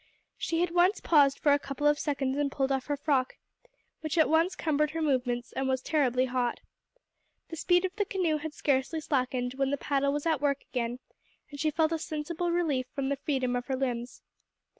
[0.35, 3.37] She had once paused for a couple of seconds and pulled off her frock,
[3.99, 6.59] which at once cumbered her movements and was terribly hot.
[7.49, 10.97] The speed of the canoe had scarcely slackened when the paddle was at work again,
[11.51, 14.23] and she felt a sensible relief from the freedom of her limbs.